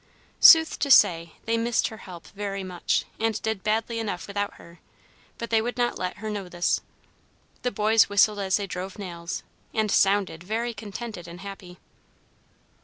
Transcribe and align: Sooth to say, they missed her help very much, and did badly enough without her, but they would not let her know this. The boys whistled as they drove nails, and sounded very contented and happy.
Sooth 0.39 0.79
to 0.79 0.89
say, 0.89 1.33
they 1.45 1.59
missed 1.59 1.89
her 1.89 1.97
help 1.97 2.25
very 2.29 2.63
much, 2.63 3.05
and 3.19 3.39
did 3.43 3.61
badly 3.63 3.99
enough 3.99 4.25
without 4.25 4.55
her, 4.55 4.79
but 5.37 5.51
they 5.51 5.61
would 5.61 5.77
not 5.77 5.99
let 5.99 6.17
her 6.17 6.29
know 6.31 6.49
this. 6.49 6.81
The 7.61 7.69
boys 7.69 8.09
whistled 8.09 8.39
as 8.39 8.57
they 8.57 8.65
drove 8.65 8.97
nails, 8.97 9.43
and 9.75 9.91
sounded 9.91 10.43
very 10.43 10.73
contented 10.73 11.27
and 11.27 11.41
happy. 11.41 11.77